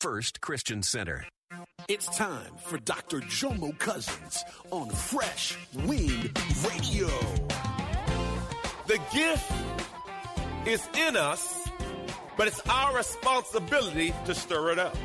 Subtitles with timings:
[0.00, 1.26] First Christian Center.
[1.86, 3.20] It's time for Dr.
[3.20, 7.08] Jomo Cousins on Fresh Wind Radio.
[8.86, 9.52] The gift
[10.64, 11.68] is in us,
[12.38, 14.96] but it's our responsibility to stir it up.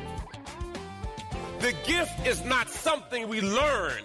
[1.59, 4.01] The gift is not something we learn,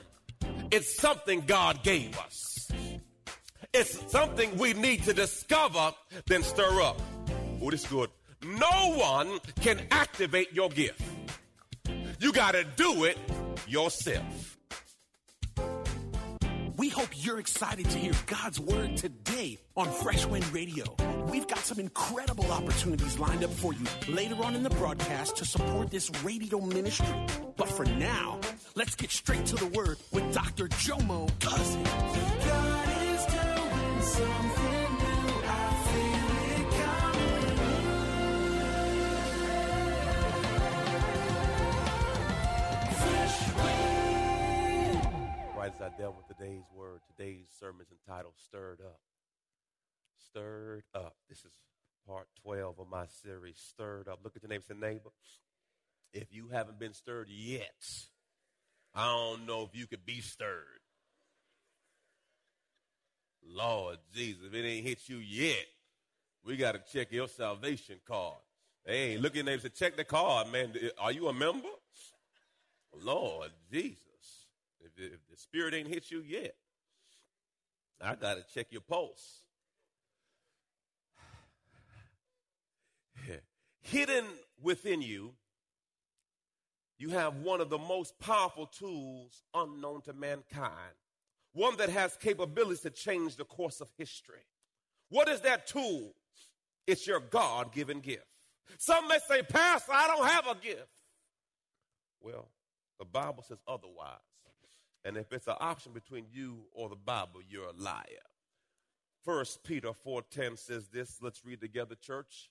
[0.73, 2.69] it's something God gave us.
[3.73, 5.93] It's something we need to discover,
[6.27, 7.01] then stir up.
[7.63, 8.11] Oh, this is good.
[8.43, 11.03] No one can activate your gift.
[12.19, 13.19] You got to do it
[13.69, 14.57] yourself.
[16.77, 20.85] We hope you're excited to hear God's word today on Fresh Wind Radio.
[21.31, 25.45] We've got some incredible opportunities lined up for you later on in the broadcast to
[25.45, 27.15] support this radio ministry.
[27.59, 28.41] But for now,
[28.75, 30.69] let's get straight to the word with Dr.
[30.69, 31.89] Jomo Cousins.
[45.75, 49.01] As I dealt with today's word, today's sermon is entitled Stirred Up.
[50.29, 51.15] Stirred Up.
[51.29, 51.53] This is
[52.09, 54.19] part 12 of my series, Stirred Up.
[54.25, 55.11] Look at your neighbor, say, neighbor.
[56.13, 57.85] If you haven't been stirred yet,
[58.95, 60.81] I don't know if you could be stirred.
[63.47, 65.67] Lord Jesus, if it ain't hit you yet,
[66.45, 68.39] we got to check your salvation card.
[68.85, 70.75] Hey, look at your neighbor, say, check the card, man.
[70.99, 71.69] Are you a member?
[73.01, 74.10] Lord Jesus.
[74.81, 76.55] If, if the spirit ain't hit you yet,
[78.01, 79.43] I got to check your pulse.
[83.83, 84.25] Hidden
[84.63, 85.35] within you,
[86.99, 90.95] you have one of the most powerful tools unknown to mankind,
[91.53, 94.45] one that has capabilities to change the course of history.
[95.09, 96.15] What is that tool?
[96.87, 98.27] It's your God given gift.
[98.79, 100.89] Some may say, Pastor, I don't have a gift.
[102.21, 102.49] Well,
[102.99, 104.19] the Bible says otherwise.
[105.05, 108.05] And if it's an option between you or the Bible, you're a liar.
[109.25, 111.21] First Peter 4:10 says this.
[111.21, 112.51] Let's read together, church.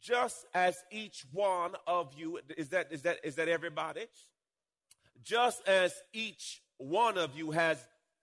[0.00, 4.06] Just as each one of you is that is that is that everybody?
[5.22, 7.78] Just as each one of you has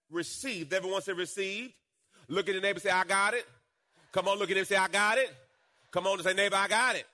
[0.09, 0.73] received.
[0.73, 1.73] Everyone say received.
[2.27, 3.45] Look at the neighbor, say, I got it.
[4.11, 5.31] Come on, look at him, say, I got it.
[5.91, 7.05] Come on and say, neighbor, I got it.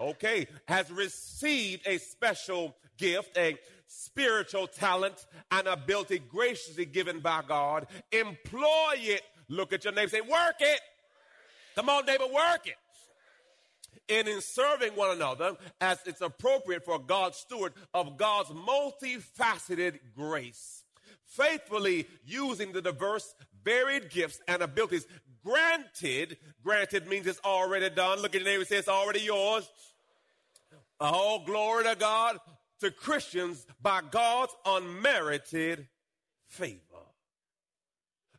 [0.00, 3.56] Okay, has received a special gift, a
[3.92, 7.86] spiritual talent, and ability graciously given by God.
[8.10, 9.22] Employ it.
[9.48, 10.80] Look at your neighbor, say, work it.
[11.74, 12.76] Come on, neighbor, work it.
[14.08, 20.84] And in serving one another as it's appropriate for God's steward of God's multifaceted grace.
[21.26, 25.06] Faithfully using the diverse, varied gifts and abilities
[25.44, 26.36] granted.
[26.64, 28.20] Granted means it's already done.
[28.20, 29.70] Look at your neighbor say it's already yours.
[31.00, 32.38] Oh, glory to God
[32.82, 35.86] to Christians by God's unmerited
[36.48, 36.80] favor.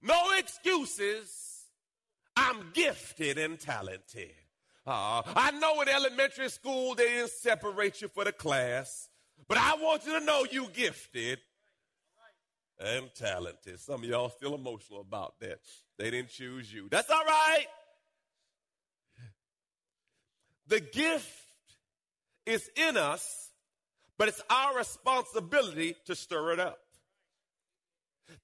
[0.01, 1.63] No excuses.
[2.35, 4.33] I'm gifted and talented.
[4.85, 9.07] Uh, I know in elementary school they didn't separate you for the class,
[9.47, 11.39] but I want you to know you gifted
[12.79, 13.79] and talented.
[13.79, 15.59] Some of y'all still emotional about that.
[15.97, 16.89] They didn't choose you.
[16.91, 17.65] That's all right.
[20.67, 21.45] The gift
[22.45, 23.51] is in us,
[24.23, 26.79] but it's our responsibility to stir it up.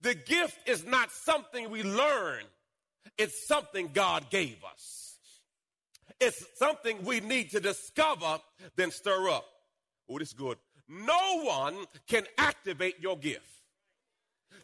[0.01, 2.43] The gift is not something we learn,
[3.17, 5.15] it's something God gave us.
[6.19, 8.39] It's something we need to discover,
[8.75, 9.45] then stir up.
[10.09, 10.57] Oh, this is good.
[10.89, 11.77] No one
[12.09, 13.63] can activate your gift.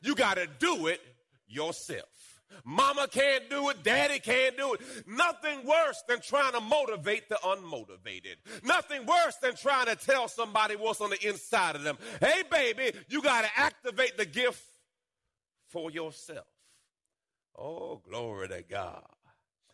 [0.01, 0.99] You got to do it
[1.47, 2.34] yourself.
[2.63, 3.83] Mama can't do it.
[3.83, 4.81] Daddy can't do it.
[5.07, 8.35] Nothing worse than trying to motivate the unmotivated.
[8.63, 11.97] Nothing worse than trying to tell somebody what's on the inside of them.
[12.19, 14.63] Hey, baby, you got to activate the gift
[15.67, 16.47] for yourself.
[17.57, 19.03] Oh, glory to God.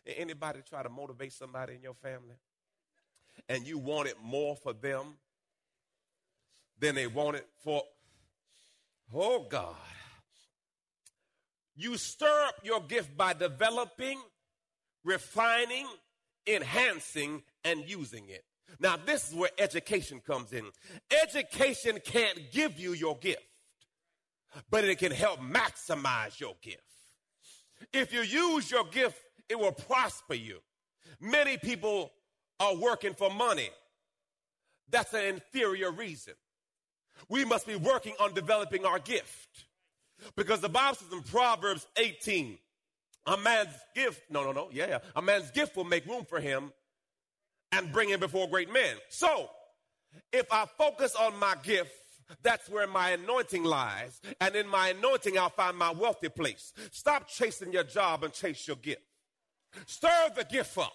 [0.06, 2.36] Anybody try to motivate somebody in your family?
[3.48, 5.14] And you want it more for them
[6.78, 7.82] than they want it for,
[9.14, 9.76] oh God.
[11.82, 14.20] You stir up your gift by developing,
[15.04, 15.84] refining,
[16.46, 18.44] enhancing, and using it.
[18.78, 20.64] Now, this is where education comes in.
[21.24, 23.42] Education can't give you your gift,
[24.70, 26.82] but it can help maximize your gift.
[27.92, 30.60] If you use your gift, it will prosper you.
[31.20, 32.12] Many people
[32.60, 33.70] are working for money.
[34.88, 36.34] That's an inferior reason.
[37.28, 39.64] We must be working on developing our gift.
[40.36, 42.58] Because the Bible says in Proverbs 18,
[43.26, 46.40] a man's gift, no, no, no, yeah, yeah, a man's gift will make room for
[46.40, 46.72] him
[47.70, 48.96] and bring him before great men.
[49.08, 49.48] So,
[50.32, 51.92] if I focus on my gift,
[52.42, 54.20] that's where my anointing lies.
[54.40, 56.72] And in my anointing, I'll find my wealthy place.
[56.90, 59.02] Stop chasing your job and chase your gift.
[59.86, 60.92] Stir the gift up.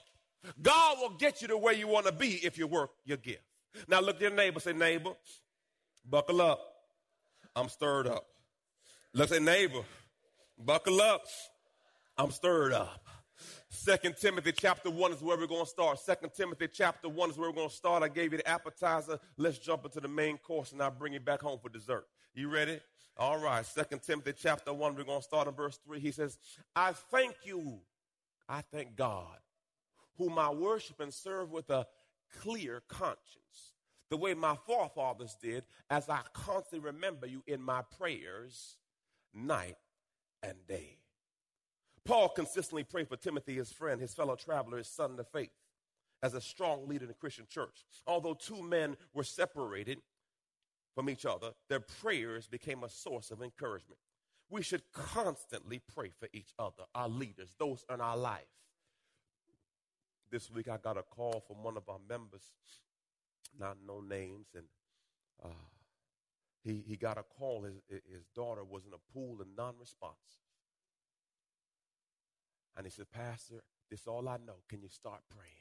[0.62, 3.44] God will get you to where you want to be if you work your gift.
[3.88, 5.12] Now look at your neighbor, say, neighbor,
[6.07, 6.59] buckle up.
[7.56, 8.27] I'm stirred up.
[9.17, 9.81] Look at neighbor,
[10.63, 11.23] buckle up.
[12.19, 13.03] I'm stirred up.
[13.67, 15.97] Second Timothy chapter 1 is where we're going to start.
[15.97, 18.03] Second Timothy chapter 1 is where we're going to start.
[18.03, 19.19] I gave you the appetizer.
[19.35, 22.05] Let's jump into the main course and I'll bring you back home for dessert.
[22.35, 22.79] You ready?
[23.17, 23.65] All right.
[23.65, 25.99] Second Timothy chapter 1, we're going to start in verse 3.
[25.99, 26.37] He says,
[26.75, 27.79] I thank you.
[28.47, 29.39] I thank God,
[30.19, 31.87] whom I worship and serve with a
[32.39, 33.73] clear conscience,
[34.11, 38.77] the way my forefathers did, as I constantly remember you in my prayers
[39.38, 39.78] night
[40.44, 40.98] and day.
[42.06, 45.51] Paul consistently prayed for Timothy, his friend, his fellow traveler, his son in the faith,
[46.24, 47.84] as a strong leader in the Christian church.
[48.07, 50.00] Although two men were separated
[50.95, 54.00] from each other, their prayers became a source of encouragement.
[54.50, 58.48] We should constantly pray for each other, our leaders, those in our life.
[60.31, 62.54] This week I got a call from one of our members,
[63.60, 64.66] not no names, and
[65.44, 65.50] uh,
[66.67, 67.63] he, he got a call.
[67.63, 70.17] His, his daughter was in a pool and non responsive.
[72.75, 74.57] And he said, Pastor, this is all I know.
[74.69, 75.53] Can you start praying?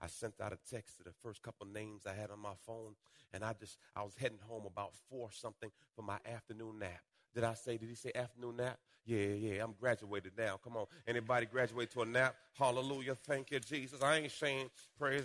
[0.00, 2.94] I sent out a text to the first couple names I had on my phone,
[3.32, 7.02] and I just I was heading home about four something for my afternoon nap.
[7.34, 7.76] Did I say?
[7.76, 8.78] Did he say afternoon nap?
[9.06, 9.62] Yeah, yeah.
[9.64, 10.58] I'm graduated now.
[10.62, 12.36] Come on, anybody graduate to a nap?
[12.58, 13.14] Hallelujah!
[13.14, 14.02] Thank you, Jesus.
[14.02, 15.24] I ain't saying praise.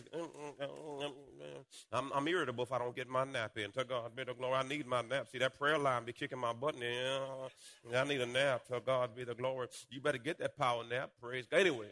[1.94, 3.72] I'm, I'm irritable if I don't get my nap in.
[3.72, 4.56] To God be the glory.
[4.56, 5.28] I need my nap.
[5.32, 7.96] See that prayer line be kicking my button in.
[7.96, 8.66] I need a nap.
[8.68, 9.68] To God be the glory.
[9.90, 11.12] You better get that power nap.
[11.22, 11.46] Praise.
[11.52, 11.88] Anyway,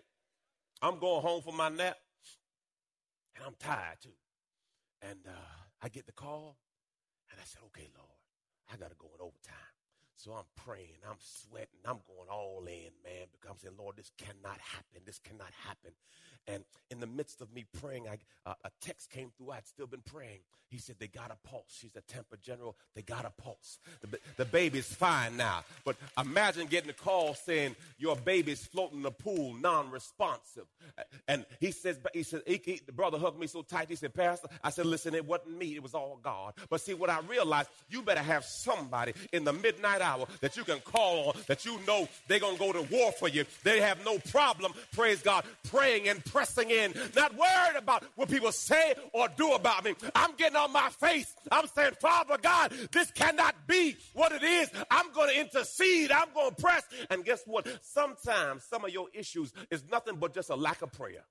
[0.82, 1.98] I'm going home for my nap
[3.38, 4.10] and I'm tired too.
[5.02, 5.32] And uh,
[5.82, 6.58] I get the call,
[7.32, 8.10] and I said, okay, Lord,
[8.72, 9.77] I got to go in overtime.
[10.18, 14.12] So I'm praying, I'm sweating, I'm going all in, man, because I'm saying, Lord, this
[14.18, 15.02] cannot happen.
[15.06, 15.92] This cannot happen.
[16.48, 18.18] And in the midst of me praying, I,
[18.50, 19.52] uh, a text came through.
[19.52, 20.40] I'd still been praying.
[20.70, 21.66] He said, They got a pulse.
[21.68, 22.78] She's a Tampa general.
[22.96, 23.80] They got a pulse.
[24.02, 25.64] The, the baby's fine now.
[25.86, 30.66] But imagine getting a call saying, Your baby's floating in the pool, non responsive.
[31.28, 33.90] And he says, he said, he, he, The brother hugged me so tight.
[33.90, 35.76] He said, Pastor, I said, Listen, it wasn't me.
[35.76, 36.54] It was all God.
[36.70, 40.02] But see, what I realized, you better have somebody in the midnight
[40.42, 43.28] that you can call on, that you know they're going to go to war for
[43.28, 43.46] you.
[43.64, 48.52] They have no problem, praise God, praying and pressing in, not worried about what people
[48.52, 49.96] say or do about me.
[50.16, 51.36] I'm getting on my face.
[51.52, 54.70] I'm saying, Father God, this cannot be what it is.
[54.90, 56.12] I'm going to intercede.
[56.12, 56.84] I'm going to press.
[57.10, 57.68] And guess what?
[57.82, 61.24] Sometimes some of your issues is nothing but just a lack of prayer.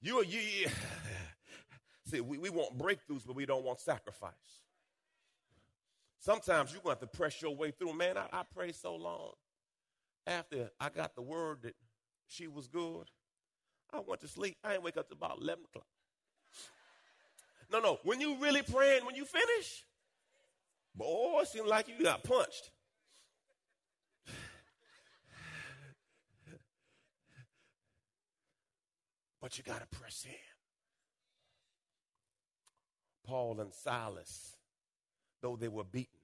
[0.00, 0.68] You, you, you
[2.06, 4.32] see, we, we want breakthroughs, but we don't want sacrifice.
[6.20, 7.94] Sometimes you're going to have to press your way through.
[7.94, 9.32] Man, I, I prayed so long.
[10.26, 11.74] After I got the word that
[12.26, 13.08] she was good,
[13.92, 14.56] I went to sleep.
[14.62, 15.86] I didn't wake up to about 11 o'clock.
[17.70, 17.98] No, no.
[18.02, 19.84] When you really praying, when you finish,
[20.94, 22.70] boy, it seems like you got punched.
[29.40, 30.34] But you got to press in.
[33.24, 34.57] Paul and Silas
[35.42, 36.20] though they were beaten,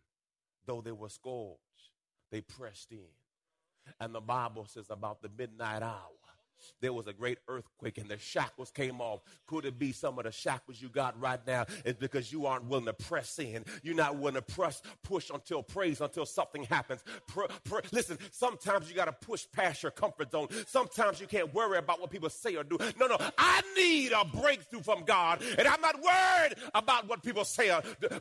[0.66, 1.60] though they were scourged,
[2.30, 3.06] they pressed in.
[4.00, 6.10] And the Bible says about the midnight hour,
[6.80, 9.20] there was a great earthquake and the shackles came off.
[9.46, 12.66] Could it be some of the shackles you got right now is because you aren't
[12.66, 13.64] willing to press in?
[13.82, 17.02] You're not willing to press, push until praise, until something happens.
[17.26, 20.48] Pr- pr- listen, sometimes you got to push past your comfort zone.
[20.66, 22.78] Sometimes you can't worry about what people say or do.
[22.98, 27.44] No, no, I need a breakthrough from God, and I'm not worried about what people
[27.44, 27.64] say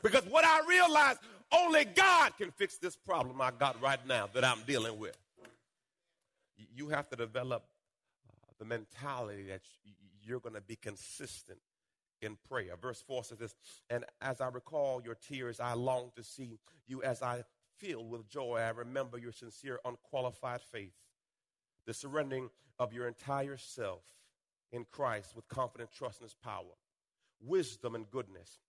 [0.01, 1.17] because what I realize,
[1.51, 5.17] only God can fix this problem I got right now that I'm dealing with.
[6.75, 7.65] You have to develop
[8.63, 9.61] the mentality that
[10.21, 11.59] you're going to be consistent
[12.21, 12.75] in prayer.
[12.81, 13.55] Verse 4 says this,
[13.89, 17.43] and as I recall your tears, I long to see you as I
[17.77, 18.59] feel with joy.
[18.59, 20.93] I remember your sincere, unqualified faith,
[21.85, 24.03] the surrendering of your entire self
[24.71, 26.77] in Christ with confident trust in his power,
[27.41, 28.59] wisdom and goodness,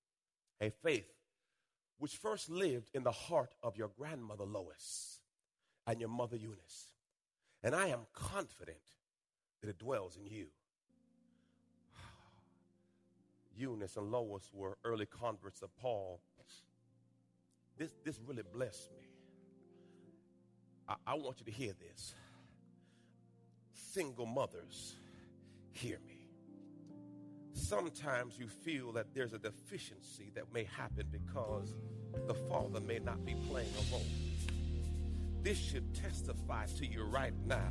[0.61, 1.09] a faith
[1.99, 5.21] which first lived in the heart of your grandmother Lois
[5.87, 6.91] and your mother Eunice.
[7.63, 8.79] And I am confident
[9.65, 10.47] that it dwells in you.
[13.57, 16.21] Eunice and Lois were early converts of Paul.
[17.77, 19.09] This, this really blessed me.
[20.89, 22.15] I, I want you to hear this.
[23.73, 24.95] Single mothers,
[25.73, 26.29] hear me.
[27.55, 31.75] Sometimes you feel that there's a deficiency that may happen because
[32.27, 34.05] the father may not be playing a role.
[35.43, 37.71] This should testify to you right now.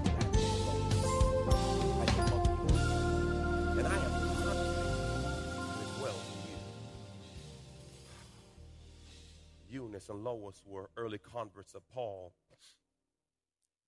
[9.71, 12.33] Eunice and Lois were early converts of Paul.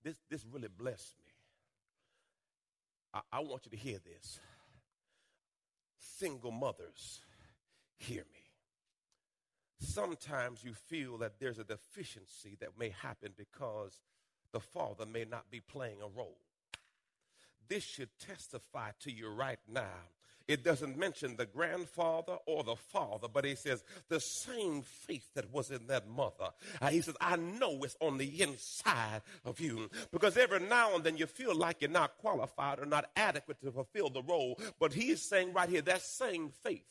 [0.02, 1.32] This, this really blessed me.
[3.14, 4.38] I, I want you to hear this.
[5.98, 7.20] Single mothers,
[7.96, 8.40] hear me.
[9.80, 14.00] Sometimes you feel that there's a deficiency that may happen because
[14.52, 16.38] the father may not be playing a role.
[17.68, 20.10] This should testify to you right now.
[20.46, 25.50] It doesn't mention the grandfather or the father, but he says the same faith that
[25.52, 26.50] was in that mother.
[26.82, 31.04] Uh, he says, I know it's on the inside of you because every now and
[31.04, 34.60] then you feel like you're not qualified or not adequate to fulfill the role.
[34.78, 36.82] But he's saying right here, that same faith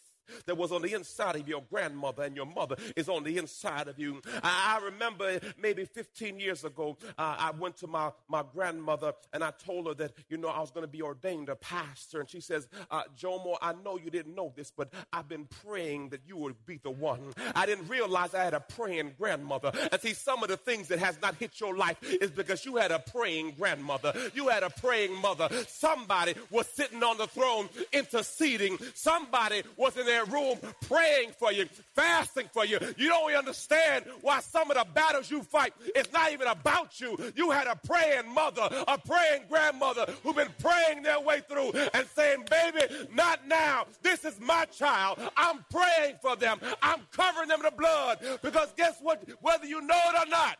[0.46, 3.88] that was on the inside of your grandmother and your mother is on the inside
[3.88, 4.22] of you.
[4.42, 9.44] I, I remember maybe 15 years ago, uh, I went to my, my grandmother and
[9.44, 12.20] I told her that, you know, I was going to be ordained a pastor.
[12.20, 16.10] And she says, uh, Jomo, I know you didn't know this, but I've been praying
[16.10, 17.34] that you would be the one.
[17.56, 19.72] I didn't realize I had a praying grandmother.
[19.92, 22.78] And see, some of the things that has not hit your life is because you
[22.78, 24.14] had a praying grandmother.
[24.34, 25.50] You had a praying mother.
[25.68, 28.78] Somebody was sitting on the throne interceding.
[28.94, 31.66] Somebody was in their room praying for you,
[31.96, 32.78] fasting for you.
[32.98, 37.18] You don't understand why some of the battles you fight is not even about you.
[37.36, 42.08] You had a praying mother, a praying grandmother who've been praying their way through and
[42.16, 42.82] saying, baby,
[43.14, 43.86] not now.
[44.04, 45.20] This is my child.
[45.36, 46.60] I'm praying for them.
[46.82, 49.24] I'm covering them in the blood because guess what?
[49.42, 50.58] Whether you know it or not,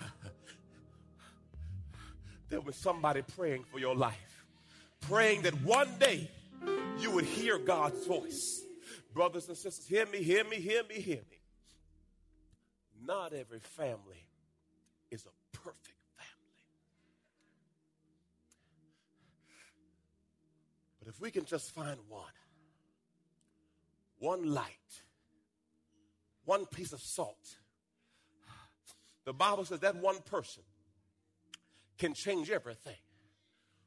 [2.48, 4.44] there was somebody praying for your life,
[5.02, 6.28] praying that one day
[7.00, 8.62] you would hear God's voice.
[9.14, 11.38] Brothers and sisters, hear me, hear me, hear me, hear me.
[13.04, 14.26] Not every family
[15.10, 16.28] is a perfect family.
[20.98, 22.24] But if we can just find one,
[24.18, 24.64] one light,
[26.44, 27.56] one piece of salt,
[29.24, 30.62] the Bible says that one person
[31.98, 32.96] can change everything.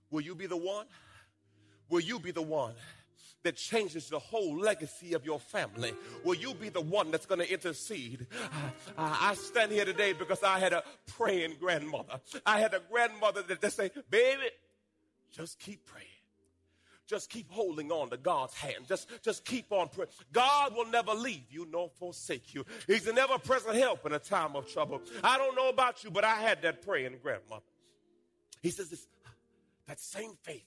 [0.09, 0.85] Will you be the one?
[1.89, 2.73] Will you be the one
[3.43, 5.93] that changes the whole legacy of your family?
[6.23, 8.27] Will you be the one that's going to intercede?
[8.97, 10.83] I, I stand here today because I had a
[11.17, 12.19] praying grandmother.
[12.45, 14.43] I had a grandmother that just say, baby,
[15.31, 16.07] just keep praying.
[17.11, 18.85] just keep holding on to God's hand.
[18.87, 20.09] Just, just keep on praying.
[20.31, 22.65] God will never leave you nor forsake you.
[22.87, 25.01] He's an ever present help in a time of trouble.
[25.21, 27.65] I don't know about you, but I had that praying grandmother.
[28.61, 29.05] He says this,
[29.87, 30.63] that same faith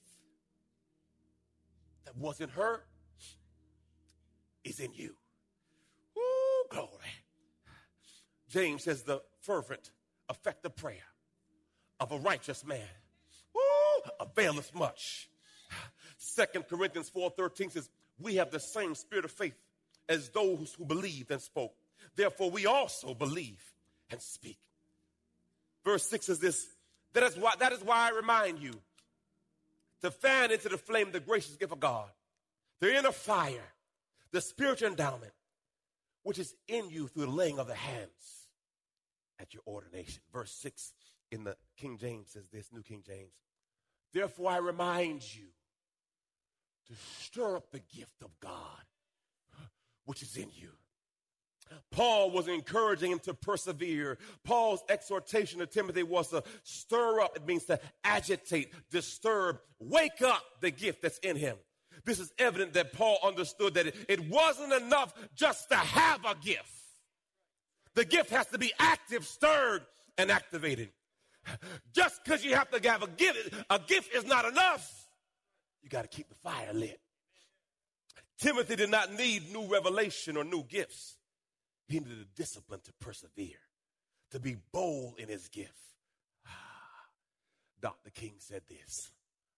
[2.05, 2.83] that wasn't her
[4.63, 5.15] is in you.
[6.17, 6.89] Ooh, glory.
[8.49, 9.91] James says the fervent,
[10.29, 11.07] effective prayer
[11.99, 12.87] of a righteous man
[13.55, 15.29] ooh, availeth much.
[16.17, 19.55] Second Corinthians 4:13 says, We have the same spirit of faith
[20.07, 21.73] as those who believed and spoke.
[22.15, 23.61] Therefore, we also believe
[24.09, 24.57] and speak.
[25.83, 26.67] Verse 6 is this.
[27.13, 28.73] That is why, that is why I remind you
[30.01, 32.09] to fan into the flame the gracious gift of God,
[32.79, 33.73] the inner fire,
[34.31, 35.33] the spiritual endowment,
[36.23, 38.47] which is in you through the laying of the hands
[39.39, 40.21] at your ordination.
[40.31, 40.93] Verse 6
[41.31, 43.33] in the King James says this, New King James.
[44.13, 45.47] Therefore, I remind you
[46.87, 48.83] to stir up the gift of God
[50.05, 50.69] which is in you.
[51.91, 54.17] Paul was encouraging him to persevere.
[54.43, 57.35] Paul's exhortation to Timothy was to stir up.
[57.35, 61.57] It means to agitate, disturb, wake up the gift that's in him.
[62.03, 66.35] This is evident that Paul understood that it, it wasn't enough just to have a
[66.35, 66.69] gift.
[67.95, 69.81] The gift has to be active, stirred,
[70.17, 70.89] and activated.
[71.93, 75.07] Just because you have to have a gift, a gift is not enough.
[75.81, 76.99] You got to keep the fire lit.
[78.39, 81.14] Timothy did not need new revelation or new gifts.
[81.87, 83.61] He needed a discipline to persevere,
[84.31, 85.73] to be bold in his gift.
[86.47, 86.49] Ah,
[87.81, 88.09] Dr.
[88.09, 89.11] King said this.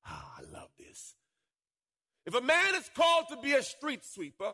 [0.05, 1.15] Ah, I love this.
[2.25, 4.53] If a man is called to be a street sweeper,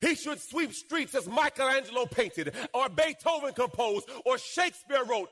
[0.00, 5.30] he should sweep streets as Michelangelo painted, or Beethoven composed, or Shakespeare wrote.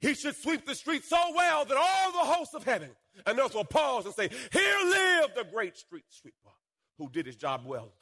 [0.00, 2.90] He should sweep the streets so well that all the hosts of heaven
[3.26, 6.50] and earth will pause and say, Here lived the great street sweeper
[6.98, 7.92] who did his job well.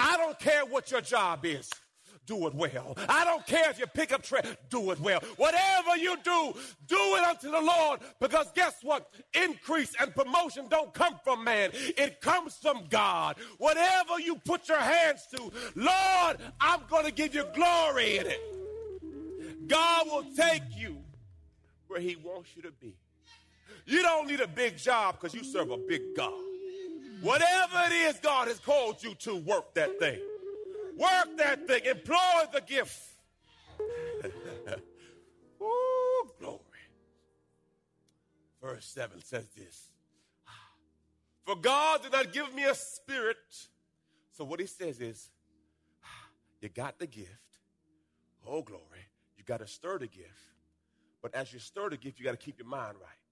[0.00, 1.70] I don't care what your job is.
[2.26, 2.94] Do it well.
[3.08, 4.44] I don't care if you pick up trash.
[4.68, 5.20] Do it well.
[5.36, 6.52] Whatever you do,
[6.86, 8.00] do it unto the Lord.
[8.20, 9.10] Because guess what?
[9.32, 11.70] Increase and promotion don't come from man.
[11.72, 13.36] It comes from God.
[13.56, 19.68] Whatever you put your hands to, Lord, I'm going to give you glory in it.
[19.68, 20.98] God will take you
[21.86, 22.94] where he wants you to be.
[23.86, 26.47] You don't need a big job because you serve a big God.
[27.20, 30.20] Whatever it is God has called you to, work that thing.
[30.96, 31.84] Work that thing.
[31.84, 33.00] Employ the gift.
[35.62, 36.60] Ooh, glory.
[38.62, 39.88] Verse 7 says this
[41.44, 43.36] For God did not give me a spirit.
[44.32, 45.30] So what he says is,
[46.60, 47.32] you got the gift.
[48.46, 48.82] Oh, glory.
[49.36, 50.28] You got to stir the gift.
[51.20, 53.27] But as you stir the gift, you got to keep your mind right.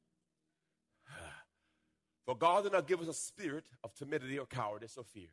[2.26, 5.28] For God did not give us a spirit of timidity or cowardice or fear,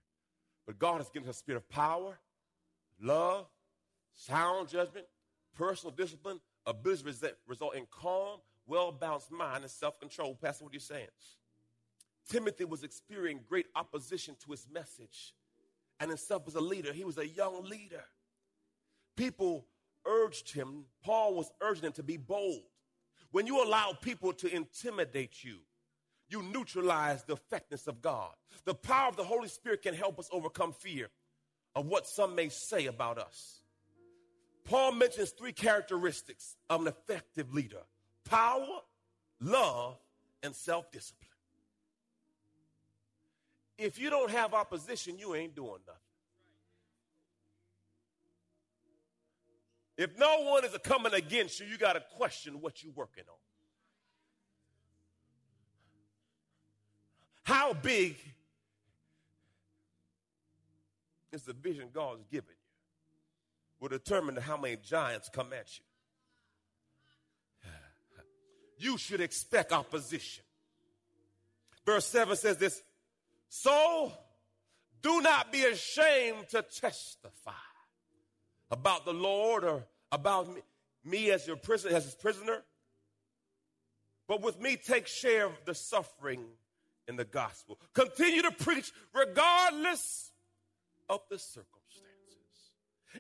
[0.67, 2.19] but God has given us a spirit of power,
[3.01, 3.47] love,
[4.13, 5.07] sound judgment,
[5.57, 10.37] personal discipline, ability to result in calm, well balanced mind and self control.
[10.39, 11.07] Pastor, what are you saying?
[12.29, 15.33] Timothy was experiencing great opposition to his message
[15.99, 16.93] and himself as a leader.
[16.93, 18.03] He was a young leader.
[19.17, 19.65] People
[20.05, 22.63] urged him, Paul was urging him to be bold.
[23.31, 25.57] When you allow people to intimidate you,
[26.33, 28.31] you neutralize the effectiveness of God.
[28.65, 31.09] The power of the Holy Spirit can help us overcome fear
[31.75, 33.61] of what some may say about us.
[34.65, 37.83] Paul mentions three characteristics of an effective leader
[38.25, 38.79] power,
[39.39, 39.97] love,
[40.41, 41.29] and self discipline.
[43.77, 45.99] If you don't have opposition, you ain't doing nothing.
[49.97, 53.35] If no one is coming against you, you got to question what you're working on.
[57.43, 58.17] How big
[61.31, 62.55] is the vision God's given you?
[63.79, 65.85] Will determine how many giants come at you.
[68.77, 70.43] You should expect opposition.
[71.85, 72.81] Verse 7 says this
[73.49, 74.11] So
[75.01, 77.51] do not be ashamed to testify
[78.71, 80.61] about the Lord or about me,
[81.03, 82.63] me as your prisoner, as his prisoner.
[84.27, 86.45] But with me, take share of the suffering
[87.07, 87.79] in the gospel.
[87.93, 90.31] Continue to preach regardless
[91.09, 92.03] of the circumstances,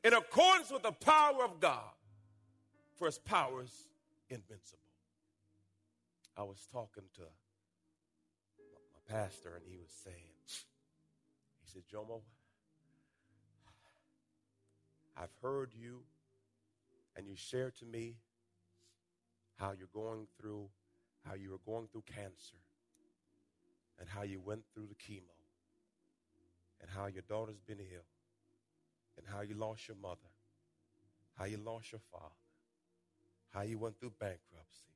[0.03, 1.91] in accordance with the power of God,
[2.97, 3.89] for his power is
[4.29, 4.79] invincible.
[6.37, 10.15] I was talking to my pastor, and he was saying,
[11.61, 12.21] he said, Jomo,
[15.15, 15.99] I've heard you,
[17.15, 18.15] and you shared to me
[19.57, 20.69] how you're going through,
[21.27, 22.57] how you were going through cancer
[23.99, 25.35] and how you went through the chemo
[26.81, 28.05] and how your daughter's been ill
[29.17, 30.31] and how you lost your mother,
[31.35, 32.25] how you lost your father,
[33.51, 34.93] how you went through bankruptcy,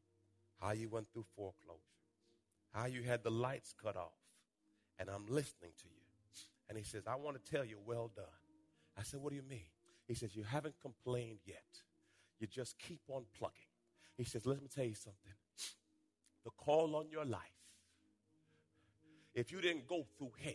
[0.60, 1.80] how you went through foreclosure,
[2.74, 4.12] how you had the lights cut off.
[5.00, 6.02] And I'm listening to you.
[6.70, 8.26] And he says, I want to tell you, well done.
[8.98, 9.70] I said, What do you mean?
[10.08, 11.64] He says, You haven't complained yet.
[12.40, 13.58] You just keep on plugging.
[14.18, 15.32] He says, Let me tell you something.
[16.44, 17.42] The call on your life,
[19.38, 20.54] if you didn't go through hell,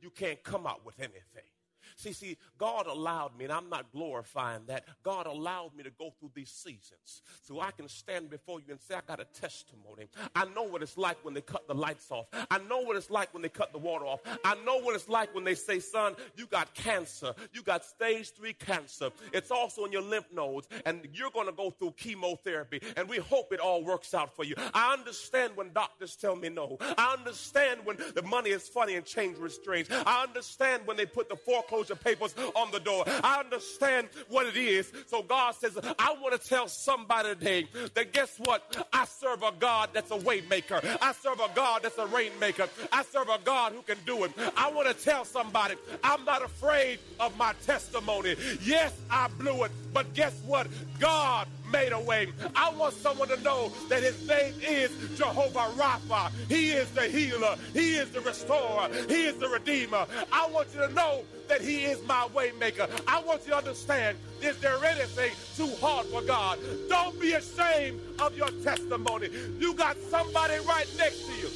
[0.00, 1.53] you can't come out with anything.
[1.96, 4.84] See, see, God allowed me, and I'm not glorifying that.
[5.02, 8.80] God allowed me to go through these seasons so I can stand before you and
[8.80, 10.08] say, I got a testimony.
[10.34, 12.26] I know what it's like when they cut the lights off.
[12.50, 14.20] I know what it's like when they cut the water off.
[14.44, 17.32] I know what it's like when they say, son, you got cancer.
[17.52, 19.10] You got stage three cancer.
[19.32, 23.18] It's also in your lymph nodes, and you're going to go through chemotherapy, and we
[23.18, 24.54] hope it all works out for you.
[24.72, 26.76] I understand when doctors tell me no.
[26.80, 29.88] I understand when the money is funny and change is strange.
[29.90, 33.04] I understand when they put the foreclosure foreclosure papers on the door.
[33.06, 34.90] I understand what it is.
[35.06, 38.86] So God says, I want to tell somebody today that guess what?
[38.92, 40.80] I serve a God that's a way maker.
[41.00, 42.68] I serve a God that's a rainmaker.
[42.92, 44.32] I serve a God who can do it.
[44.56, 48.36] I want to tell somebody, I'm not afraid of my testimony.
[48.62, 50.66] Yes, I blew it, but guess what?
[50.98, 52.28] God made a way.
[52.54, 56.30] I want someone to know that his name is Jehovah Rapha.
[56.48, 57.56] He is the healer.
[57.72, 58.88] He is the restorer.
[59.08, 60.06] He is the redeemer.
[60.32, 62.88] I want you to know that he is my waymaker.
[63.08, 66.60] I want you to understand, is there anything too hard for God?
[66.88, 69.28] Don't be ashamed of your testimony.
[69.58, 71.50] You got somebody right next to you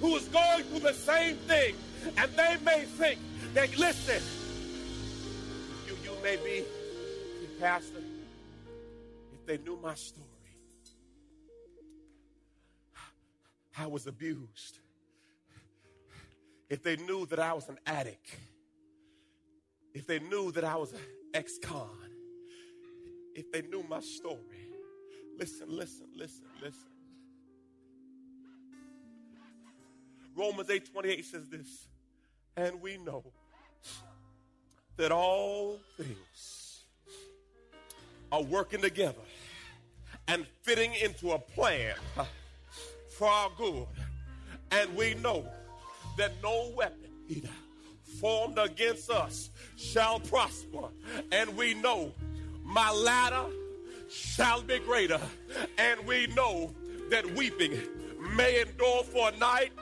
[0.00, 1.74] who is going through the same thing,
[2.16, 3.18] and they may think
[3.52, 4.22] that, listen,
[5.86, 6.64] you, you may be,
[7.60, 8.00] Pastor,
[9.48, 10.26] they knew my story,
[13.78, 14.78] I was abused.
[16.68, 18.26] If they knew that I was an addict,
[19.94, 21.00] if they knew that I was an
[21.32, 21.88] ex con,
[23.34, 24.68] if they knew my story,
[25.38, 26.90] listen, listen, listen, listen.
[30.36, 31.88] Romans 8 28 says this,
[32.54, 33.24] and we know
[34.98, 36.84] that all things
[38.30, 39.22] are working together
[40.28, 41.94] and fitting into a plan
[43.16, 43.86] for our good.
[44.70, 45.44] And we know
[46.18, 47.10] that no weapon
[48.20, 50.88] formed against us shall prosper.
[51.32, 52.12] And we know
[52.62, 53.46] my latter
[54.10, 55.20] shall be greater.
[55.78, 56.74] And we know
[57.10, 57.78] that weeping
[58.36, 59.72] may endure for a night,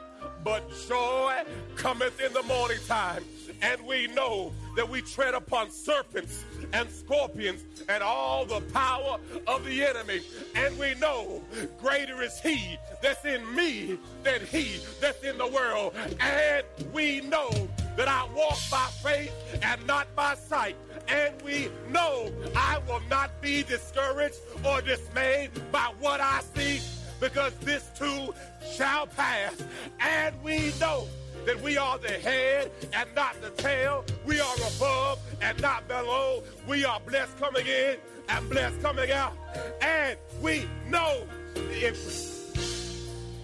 [0.44, 1.34] but joy
[1.74, 3.24] cometh in the morning time.
[3.62, 9.64] And we know that we tread upon serpents and scorpions and all the power of
[9.64, 10.20] the enemy.
[10.54, 11.42] And we know
[11.80, 15.94] greater is he that's in me than he that's in the world.
[16.20, 17.50] And we know
[17.96, 20.76] that I walk by faith and not by sight.
[21.08, 26.80] And we know I will not be discouraged or dismayed by what I see
[27.20, 28.34] because this too
[28.74, 29.54] shall pass.
[30.00, 31.08] And we know
[31.46, 34.04] that we are the head and not the tail.
[34.26, 36.42] We are above and not below.
[36.66, 37.96] We are blessed coming in
[38.28, 39.34] and blessed coming out.
[39.80, 41.22] And we know
[41.54, 42.56] if,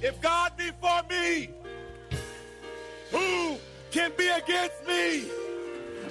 [0.02, 1.50] if God be for me,
[3.12, 3.56] who
[3.92, 5.26] can be against me?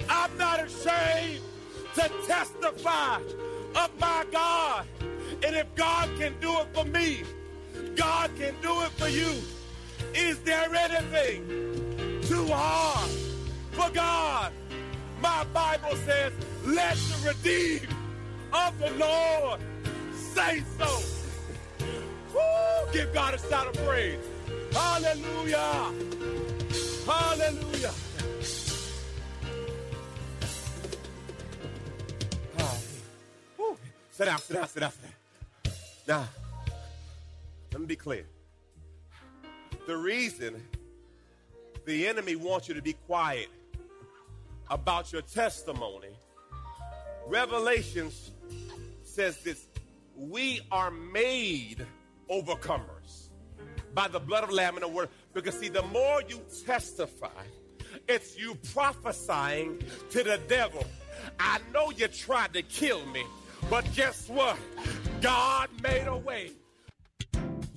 [0.08, 1.40] I'm not ashamed
[1.94, 3.20] to testify
[3.76, 4.86] of my God.
[5.44, 7.22] And if God can do it for me,
[7.96, 9.32] God can do it for you.
[10.14, 11.81] Is there anything
[12.32, 13.10] too hard
[13.72, 14.52] for God?
[15.20, 16.32] My Bible says,
[16.64, 17.94] let the redeemed
[18.52, 19.60] of the Lord
[20.14, 20.98] say so.
[22.34, 22.92] Woo!
[22.92, 24.18] Give God a shout of praise.
[24.72, 25.92] Hallelujah.
[27.06, 27.92] Hallelujah.
[34.10, 35.02] Sit down, sit down, sit down, sit
[36.06, 36.20] down.
[36.22, 36.28] Now,
[37.72, 38.24] let me be clear.
[39.86, 40.62] The reason
[41.84, 43.48] the enemy wants you to be quiet
[44.70, 46.16] about your testimony,
[47.26, 48.32] Revelations
[49.04, 49.66] says this
[50.16, 51.86] we are made
[52.30, 53.28] overcomers
[53.94, 55.08] by the blood of Lamb and the word.
[55.34, 57.42] Because, see, the more you testify,
[58.08, 60.84] it's you prophesying to the devil.
[61.38, 63.24] I know you tried to kill me,
[63.70, 64.56] but guess what?
[65.20, 66.52] God made a way.